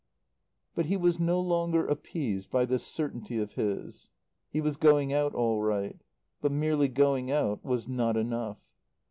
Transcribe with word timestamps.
But 0.73 0.87
he 0.87 0.97
was 0.97 1.19
no 1.19 1.39
longer 1.39 1.85
appeased 1.85 2.49
by 2.49 2.65
this 2.65 2.83
certainty 2.83 3.37
of 3.37 3.53
his. 3.53 4.09
He 4.49 4.59
was 4.59 4.75
going 4.75 5.13
out 5.13 5.35
all 5.35 5.61
right. 5.61 6.01
But 6.41 6.51
merely 6.53 6.87
going 6.87 7.29
out 7.29 7.63
was 7.63 7.87
not 7.87 8.17
enough. 8.17 8.57